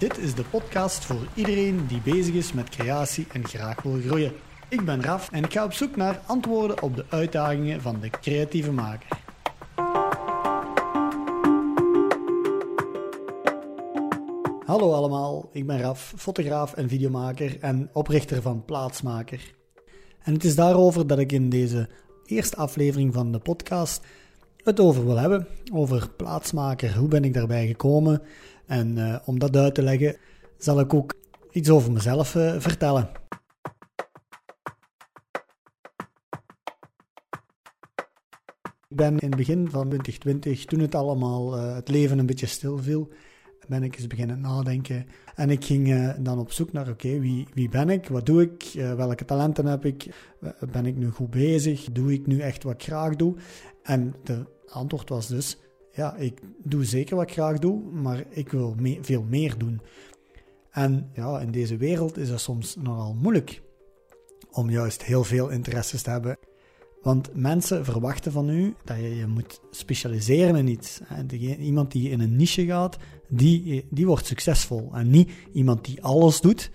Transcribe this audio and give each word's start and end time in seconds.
Dit 0.00 0.18
is 0.18 0.34
de 0.34 0.44
podcast 0.44 1.04
voor 1.04 1.26
iedereen 1.34 1.86
die 1.86 2.00
bezig 2.00 2.34
is 2.34 2.52
met 2.52 2.68
creatie 2.68 3.26
en 3.32 3.48
graag 3.48 3.82
wil 3.82 4.00
groeien. 4.00 4.32
Ik 4.68 4.84
ben 4.84 5.02
Raf 5.02 5.30
en 5.30 5.44
ik 5.44 5.52
ga 5.52 5.64
op 5.64 5.72
zoek 5.72 5.96
naar 5.96 6.20
antwoorden 6.26 6.82
op 6.82 6.96
de 6.96 7.04
uitdagingen 7.08 7.80
van 7.80 8.00
de 8.00 8.10
creatieve 8.10 8.72
maker. 8.72 9.08
Hallo 14.64 14.92
allemaal, 14.92 15.48
ik 15.52 15.66
ben 15.66 15.80
Raf, 15.80 16.14
fotograaf 16.16 16.74
en 16.74 16.88
videomaker 16.88 17.56
en 17.60 17.90
oprichter 17.92 18.42
van 18.42 18.64
Plaatsmaker. 18.64 19.54
En 20.22 20.32
het 20.32 20.44
is 20.44 20.54
daarover 20.54 21.06
dat 21.06 21.18
ik 21.18 21.32
in 21.32 21.48
deze 21.48 21.88
eerste 22.24 22.56
aflevering 22.56 23.14
van 23.14 23.32
de 23.32 23.38
podcast 23.38 24.04
het 24.64 24.80
over 24.80 25.04
wil 25.04 25.16
hebben. 25.16 25.46
Over 25.72 26.08
plaatsmaker, 26.16 26.96
hoe 26.96 27.08
ben 27.08 27.24
ik 27.24 27.34
daarbij 27.34 27.66
gekomen? 27.66 28.22
En 28.70 28.96
uh, 28.96 29.16
om 29.24 29.38
dat 29.38 29.56
uit 29.56 29.74
te 29.74 29.82
leggen, 29.82 30.16
zal 30.56 30.80
ik 30.80 30.94
ook 30.94 31.14
iets 31.50 31.70
over 31.70 31.92
mezelf 31.92 32.34
uh, 32.34 32.54
vertellen. 32.58 33.10
Ik 38.88 38.96
ben 38.96 39.18
in 39.18 39.28
het 39.28 39.36
begin 39.36 39.70
van 39.70 39.88
2020, 39.88 40.64
toen 40.64 40.80
het 40.80 40.94
allemaal, 40.94 41.58
uh, 41.58 41.74
het 41.74 41.88
leven 41.88 42.18
een 42.18 42.26
beetje 42.26 42.46
stil 42.46 42.78
viel, 42.78 43.08
ben 43.68 43.82
ik 43.82 43.96
eens 43.96 44.06
beginnen 44.06 44.40
nadenken. 44.40 45.06
En 45.34 45.50
ik 45.50 45.64
ging 45.64 46.14
dan 46.14 46.38
op 46.38 46.52
zoek 46.52 46.72
naar, 46.72 46.88
oké, 46.88 47.18
wie, 47.18 47.46
wie 47.54 47.68
ben 47.68 47.88
ik? 47.88 48.08
Wat 48.08 48.26
doe 48.26 48.42
ik? 48.42 48.70
Welke 48.74 49.24
talenten 49.24 49.66
heb 49.66 49.84
ik? 49.84 50.06
Ben 50.72 50.86
ik 50.86 50.96
nu 50.96 51.10
goed 51.10 51.30
bezig? 51.30 51.84
Doe 51.92 52.12
ik 52.12 52.26
nu 52.26 52.40
echt 52.40 52.62
wat 52.62 52.72
ik 52.72 52.82
graag 52.82 53.16
doe? 53.16 53.36
En 53.82 54.14
de 54.24 54.46
antwoord 54.66 55.08
was 55.08 55.26
dus, 55.28 55.58
ja, 56.00 56.16
ik 56.16 56.40
doe 56.62 56.84
zeker 56.84 57.16
wat 57.16 57.28
ik 57.28 57.32
graag 57.32 57.58
doe, 57.58 57.80
maar 57.80 58.24
ik 58.28 58.50
wil 58.50 58.76
veel 59.00 59.22
meer 59.22 59.58
doen. 59.58 59.80
En 60.70 61.10
ja, 61.14 61.40
in 61.40 61.50
deze 61.50 61.76
wereld 61.76 62.18
is 62.18 62.28
dat 62.28 62.40
soms 62.40 62.76
nogal 62.76 63.14
moeilijk 63.14 63.62
om 64.50 64.70
juist 64.70 65.02
heel 65.02 65.24
veel 65.24 65.48
interesses 65.48 66.02
te 66.02 66.10
hebben. 66.10 66.38
Want 67.02 67.34
mensen 67.34 67.84
verwachten 67.84 68.32
van 68.32 68.48
u 68.48 68.74
dat 68.84 68.96
je 68.96 69.16
je 69.16 69.26
moet 69.26 69.60
specialiseren 69.70 70.56
in 70.56 70.68
iets. 70.68 71.00
Iemand 71.58 71.92
die 71.92 72.10
in 72.10 72.20
een 72.20 72.36
niche 72.36 72.64
gaat, 72.64 72.96
die, 73.28 73.86
die 73.90 74.06
wordt 74.06 74.26
succesvol. 74.26 74.90
En 74.92 75.10
niet 75.10 75.30
iemand 75.52 75.84
die 75.84 76.02
alles 76.02 76.40
doet, 76.40 76.70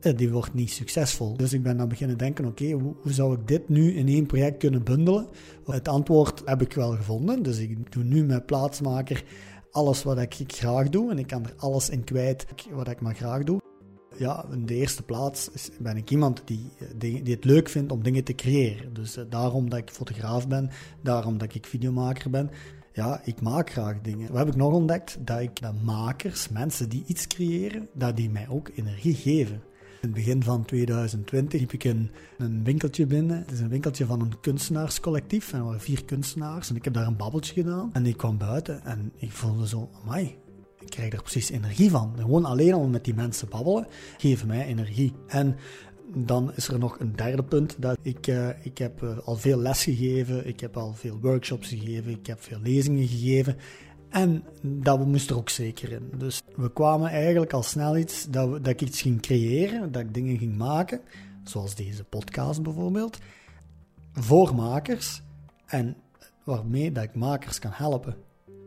die 0.00 0.30
wordt 0.30 0.54
niet 0.54 0.70
succesvol. 0.70 1.36
Dus 1.36 1.52
ik 1.52 1.62
ben 1.62 1.76
dan 1.76 1.88
beginnen 1.88 2.18
denken, 2.18 2.44
oké, 2.44 2.70
hoe, 2.70 2.94
hoe, 3.02 3.12
zou 3.12 3.34
ik 3.34 3.48
dit 3.48 3.68
nu 3.68 3.92
in 3.92 4.08
één 4.08 4.26
project 4.26 4.56
kunnen 4.56 4.84
bundelen? 4.84 5.26
Het 5.66 5.88
antwoord 5.88 6.42
heb 6.44 6.62
ik 6.62 6.72
wel 6.72 6.90
gevonden. 6.90 7.42
Dus 7.42 7.58
ik 7.58 7.92
doe 7.92 8.04
nu 8.04 8.24
met 8.24 8.46
plaatsmaker 8.46 9.24
alles 9.70 10.02
wat 10.02 10.18
ik 10.18 10.44
graag 10.46 10.88
doe. 10.88 11.10
En 11.10 11.18
ik 11.18 11.26
kan 11.26 11.44
er 11.44 11.54
alles 11.56 11.88
in 11.88 12.04
kwijt 12.04 12.46
wat 12.70 12.88
ik 12.88 13.00
maar 13.00 13.14
graag 13.14 13.44
doe. 13.44 13.60
Ja, 14.16 14.44
in 14.52 14.66
de 14.66 14.74
eerste 14.74 15.02
plaats 15.02 15.50
ben 15.80 15.96
ik 15.96 16.10
iemand 16.10 16.42
die, 16.44 16.70
die, 16.96 17.22
die 17.22 17.34
het 17.34 17.44
leuk 17.44 17.68
vindt 17.68 17.92
om 17.92 18.02
dingen 18.02 18.24
te 18.24 18.34
creëren. 18.34 18.94
Dus 18.94 19.16
eh, 19.16 19.24
daarom 19.28 19.70
dat 19.70 19.78
ik 19.78 19.90
fotograaf 19.90 20.48
ben, 20.48 20.70
daarom 21.02 21.38
dat 21.38 21.54
ik 21.54 21.66
videomaker 21.66 22.30
ben. 22.30 22.50
Ja, 22.92 23.20
ik 23.24 23.40
maak 23.40 23.70
graag 23.70 24.00
dingen. 24.00 24.28
Wat 24.28 24.38
heb 24.38 24.48
ik 24.48 24.56
nog 24.56 24.72
ontdekt? 24.72 25.16
Dat 25.20 25.40
ik 25.40 25.60
de 25.60 25.72
makers, 25.82 26.48
mensen 26.48 26.88
die 26.88 27.04
iets 27.06 27.26
creëren, 27.26 27.88
dat 27.94 28.16
die 28.16 28.30
mij 28.30 28.48
ook 28.48 28.70
energie 28.74 29.14
geven. 29.14 29.62
In 30.08 30.14
het 30.14 30.24
begin 30.24 30.42
van 30.42 30.64
2020 30.64 31.60
liep 31.60 31.72
ik 31.72 31.84
een 31.84 32.10
winkeltje 32.64 33.06
binnen. 33.06 33.38
Het 33.38 33.50
is 33.50 33.60
een 33.60 33.68
winkeltje 33.68 34.06
van 34.06 34.20
een 34.20 34.40
kunstenaarscollectief. 34.40 35.52
En 35.52 35.58
er 35.58 35.64
waren 35.64 35.80
vier 35.80 36.04
kunstenaars. 36.04 36.70
En 36.70 36.76
ik 36.76 36.84
heb 36.84 36.92
daar 36.92 37.06
een 37.06 37.16
babbeltje 37.16 37.52
gedaan. 37.52 37.90
En 37.92 38.06
ik 38.06 38.16
kwam 38.16 38.38
buiten 38.38 38.84
en 38.84 39.12
ik 39.16 39.32
voelde 39.32 39.68
zo, 39.68 39.90
amai, 40.02 40.36
ik 40.80 40.90
krijg 40.90 41.12
er 41.12 41.22
precies 41.22 41.50
energie 41.50 41.90
van. 41.90 42.12
Gewoon 42.16 42.44
alleen 42.44 42.72
al 42.72 42.86
met 42.86 43.04
die 43.04 43.14
mensen 43.14 43.48
babbelen, 43.48 43.86
geeft 44.18 44.46
mij 44.46 44.66
energie. 44.66 45.12
En 45.26 45.56
dan 46.14 46.52
is 46.54 46.68
er 46.68 46.78
nog 46.78 47.00
een 47.00 47.16
derde 47.16 47.44
punt. 47.44 47.76
Dat 47.78 47.98
ik, 48.02 48.26
uh, 48.26 48.48
ik 48.62 48.78
heb 48.78 49.02
uh, 49.02 49.18
al 49.24 49.36
veel 49.36 49.58
les 49.58 49.82
gegeven, 49.82 50.46
ik 50.46 50.60
heb 50.60 50.76
al 50.76 50.94
veel 50.94 51.18
workshops 51.20 51.68
gegeven, 51.68 52.10
ik 52.10 52.26
heb 52.26 52.42
veel 52.42 52.60
lezingen 52.62 53.06
gegeven. 53.06 53.56
En 54.08 54.44
dat 54.62 55.06
moest 55.06 55.30
er 55.30 55.36
ook 55.36 55.48
zeker 55.48 55.92
in. 55.92 56.12
Dus 56.16 56.42
we 56.56 56.72
kwamen 56.72 57.10
eigenlijk 57.10 57.52
al 57.52 57.62
snel 57.62 57.96
iets 57.96 58.26
dat, 58.30 58.50
we, 58.50 58.60
dat 58.60 58.72
ik 58.72 58.80
iets 58.82 59.02
ging 59.02 59.20
creëren, 59.20 59.92
dat 59.92 60.02
ik 60.02 60.14
dingen 60.14 60.38
ging 60.38 60.56
maken, 60.56 61.00
zoals 61.44 61.74
deze 61.74 62.04
podcast 62.04 62.62
bijvoorbeeld, 62.62 63.18
voor 64.12 64.54
makers 64.54 65.22
en 65.66 65.96
waarmee 66.44 66.92
dat 66.92 67.04
ik 67.04 67.14
makers 67.14 67.58
kan 67.58 67.70
helpen. 67.74 68.16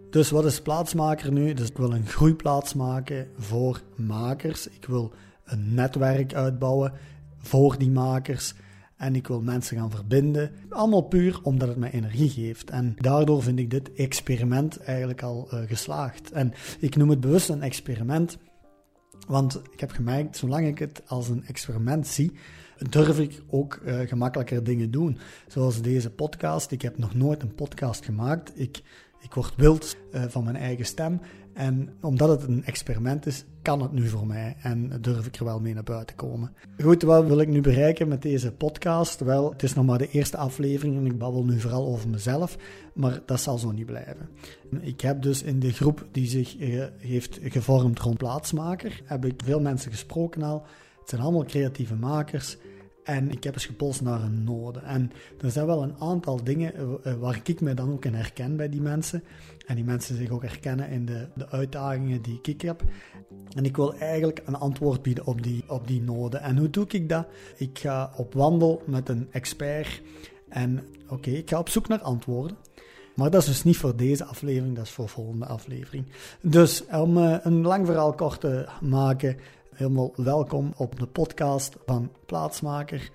Dus 0.10 0.30
wat 0.30 0.46
is 0.46 0.62
plaatsmaker 0.62 1.32
nu? 1.32 1.54
Dus 1.54 1.70
ik 1.70 1.78
wil 1.78 1.94
een 1.94 2.08
groeiplaats 2.08 2.74
maken 2.74 3.28
voor 3.38 3.82
makers. 3.96 4.68
Ik 4.68 4.86
wil 4.86 5.14
een 5.44 5.74
netwerk 5.74 6.34
uitbouwen 6.34 6.94
voor 7.38 7.78
die 7.78 7.92
makers. 7.92 8.54
En 9.02 9.16
ik 9.16 9.28
wil 9.28 9.42
mensen 9.42 9.78
gaan 9.78 9.92
verbinden. 9.92 10.52
Allemaal 10.70 11.02
puur 11.02 11.40
omdat 11.44 11.68
het 11.68 11.78
mij 11.78 11.92
energie 11.92 12.30
geeft. 12.30 12.70
En 12.70 12.96
daardoor 12.98 13.44
vind 13.44 13.60
ik 13.60 13.70
dit 13.70 13.94
experiment 13.94 14.80
eigenlijk 14.80 15.22
al 15.22 15.50
uh, 15.54 15.60
geslaagd. 15.68 16.32
En 16.32 16.54
ik 16.80 16.96
noem 16.96 17.10
het 17.10 17.20
bewust 17.20 17.50
een 17.50 17.62
experiment. 17.62 18.38
Want 19.28 19.62
ik 19.72 19.80
heb 19.80 19.92
gemerkt, 19.92 20.38
zolang 20.38 20.68
ik 20.68 20.80
het 20.80 21.02
als 21.08 21.30
een 21.30 21.46
experiment 21.46 22.08
zie, 22.08 22.32
durf 22.90 23.20
ik 23.20 23.42
ook 23.48 23.80
uh, 23.86 24.00
gemakkelijker 24.00 24.64
dingen 24.64 24.92
doen. 24.92 25.18
Zoals 25.48 25.82
deze 25.82 26.10
podcast. 26.10 26.72
Ik 26.72 26.82
heb 26.82 26.98
nog 26.98 27.16
nooit 27.16 27.42
een 27.42 27.56
podcast 27.56 28.06
gemaakt. 28.06 28.52
Ik, 28.60 28.82
ik 29.22 29.34
word 29.34 29.56
wild 29.56 29.96
uh, 30.12 30.24
van 30.28 30.44
mijn 30.44 30.56
eigen 30.56 30.86
stem. 30.86 31.22
En 31.54 31.90
omdat 32.02 32.30
het 32.30 32.50
een 32.50 32.66
experiment 32.66 33.26
is, 33.26 33.46
kan 33.62 33.82
het 33.82 33.92
nu 33.92 34.08
voor 34.08 34.28
mij 34.28 34.56
en 34.62 34.98
durf 35.02 35.26
ik 35.26 35.36
er 35.36 35.46
wel 35.46 35.60
mee 35.60 35.74
naar 35.74 35.84
buiten 35.84 36.16
komen. 36.16 36.54
Goed, 36.82 37.02
wat 37.02 37.26
wil 37.26 37.40
ik 37.40 37.48
nu 37.48 37.62
bereiken 37.62 38.08
met 38.08 38.22
deze 38.22 38.52
podcast? 38.52 39.20
Wel, 39.20 39.52
het 39.52 39.64
is 39.64 39.74
nog 39.74 39.86
maar 39.86 39.98
de 39.98 40.10
eerste 40.10 40.38
aflevering 40.38 40.98
en 40.98 41.06
ik 41.06 41.18
babbel 41.18 41.46
nu 41.46 41.60
vooral 41.60 41.88
over 41.88 42.10
mezelf, 42.10 42.58
maar 42.94 43.20
dat 43.26 43.42
zal 43.42 43.58
zo 43.58 43.72
niet 43.72 43.86
blijven. 43.86 44.30
Ik 44.80 45.02
heb 45.02 45.22
dus 45.22 45.44
in 45.44 45.60
de 45.60 45.72
groep 45.72 46.08
die 46.12 46.28
zich 46.28 46.58
eh, 46.58 46.84
heeft 46.98 47.40
gevormd 47.44 48.00
rond 48.00 48.18
plaatsmaker, 48.18 49.02
heb 49.06 49.26
ik 49.26 49.42
veel 49.44 49.60
mensen 49.62 49.92
gesproken 49.92 50.42
al. 50.42 50.66
Het 51.00 51.10
zijn 51.10 51.22
allemaal 51.22 51.46
creatieve 51.46 51.96
makers. 51.96 52.58
En 53.04 53.32
ik 53.32 53.44
heb 53.44 53.54
eens 53.54 53.66
gepolst 53.66 54.02
naar 54.02 54.22
een 54.22 54.44
node. 54.44 54.80
En 54.80 55.12
er 55.42 55.52
zijn 55.52 55.66
wel 55.66 55.84
een 55.84 55.96
aantal 56.00 56.44
dingen 56.44 56.76
eh, 56.76 56.84
eh, 57.04 57.20
waar 57.20 57.40
ik 57.44 57.62
me 57.62 57.74
dan 57.74 57.92
ook 57.92 58.06
in 58.06 58.14
herken 58.14 58.56
bij 58.56 58.70
die 58.70 58.82
mensen. 58.82 59.24
En 59.66 59.76
die 59.76 59.86
mensen 59.86 60.16
zich 60.16 60.30
ook 60.30 60.42
herkennen 60.42 60.90
in 60.90 61.06
de, 61.06 61.28
de 61.36 61.50
uitdagingen 61.50 62.22
die 62.22 62.40
ik 62.42 62.62
heb. 62.62 62.84
En 63.56 63.66
ik 63.66 63.76
wil 63.76 63.96
eigenlijk 63.96 64.42
een 64.46 64.56
antwoord 64.56 65.02
bieden 65.02 65.26
op 65.26 65.44
die, 65.44 65.64
op 65.68 65.88
die 65.88 66.02
noden. 66.02 66.42
En 66.42 66.58
hoe 66.58 66.70
doe 66.70 66.86
ik 66.88 67.10
dat? 67.10 67.28
Ik 67.56 67.80
ga 67.80 68.12
op 68.16 68.34
wandel 68.34 68.82
met 68.86 69.10
een 69.10 69.28
expert. 69.32 70.02
En 70.50 70.84
oké, 71.08 71.30
ik 71.30 71.50
ga 71.50 71.60
op 71.60 71.70
zoek 71.70 71.88
naar 71.88 72.02
antwoorden. 72.02 72.58
Maar 73.16 73.30
dat 73.30 73.42
is 73.42 73.48
dus 73.48 73.64
niet 73.64 73.78
voor 73.78 73.96
deze 73.96 74.26
aflevering, 74.26 74.76
dat 74.76 74.86
is 74.86 74.92
voor 74.92 75.06
de 75.06 75.12
volgende 75.12 75.46
aflevering. 75.46 76.06
Dus 76.42 76.86
om 76.86 77.18
uh, 77.18 77.38
een 77.42 77.62
lang 77.62 77.86
verhaal 77.86 78.14
kort 78.14 78.40
te 78.40 78.68
maken, 78.82 79.38
helemaal 79.76 80.14
welkom 80.16 80.74
op 80.78 81.00
de 81.00 81.08
podcast 81.08 81.76
van 81.86 82.12
Plaatsmaker. 82.26 83.10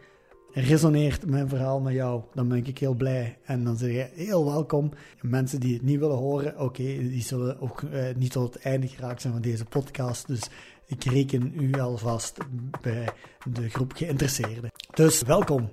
Resoneert 0.51 1.27
mijn 1.27 1.49
verhaal 1.49 1.81
met 1.81 1.95
jou, 1.95 2.23
dan 2.35 2.49
ben 2.49 2.67
ik 2.67 2.79
heel 2.79 2.95
blij. 2.95 3.39
En 3.45 3.65
dan 3.65 3.77
zeg 3.77 3.91
je 3.91 4.11
heel 4.15 4.45
welkom. 4.45 4.91
Mensen 5.21 5.61
die 5.61 5.75
het 5.75 5.83
niet 5.83 5.99
willen 5.99 6.17
horen, 6.17 6.61
oké, 6.61 6.83
die 6.83 7.23
zullen 7.23 7.61
ook 7.61 7.81
uh, 7.81 8.15
niet 8.15 8.33
tot 8.33 8.55
het 8.55 8.63
einde 8.63 8.89
geraakt 8.89 9.21
zijn 9.21 9.33
van 9.33 9.43
deze 9.43 9.65
podcast. 9.65 10.27
Dus 10.27 10.49
ik 10.87 11.05
reken 11.05 11.53
u 11.61 11.81
alvast 11.81 12.39
bij 12.83 13.09
de 13.53 13.69
groep 13.69 13.93
geïnteresseerden. 13.93 14.71
Dus 14.95 15.23
welkom. 15.23 15.71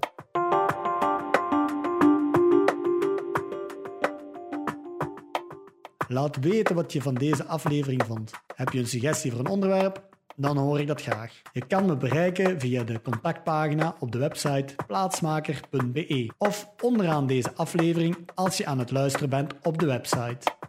Laat 6.08 6.40
weten 6.40 6.76
wat 6.76 6.94
je 6.94 7.02
van 7.02 7.14
deze 7.14 7.46
aflevering 7.46 8.04
vond. 8.06 8.32
Heb 8.56 8.70
je 8.70 8.80
een 8.80 8.88
suggestie 8.88 9.32
voor 9.32 9.40
een 9.40 9.48
onderwerp? 9.48 10.13
Dan 10.36 10.58
hoor 10.58 10.80
ik 10.80 10.88
dat 10.88 11.02
graag. 11.02 11.42
Je 11.52 11.66
kan 11.68 11.86
me 11.86 11.98
bereiken 11.98 12.60
via 12.60 12.84
de 12.84 13.02
contactpagina 13.02 13.96
op 14.00 14.12
de 14.12 14.18
website 14.18 14.76
plaatsmaker.be 14.88 16.32
of 16.38 16.70
onderaan 16.82 17.28
deze 17.28 17.56
aflevering 17.56 18.18
als 18.34 18.58
je 18.58 18.66
aan 18.66 18.80
het 18.80 18.92
luisteren 18.92 19.30
bent 19.30 19.54
op 19.62 19.80
de 19.80 19.86
website. 19.86 20.63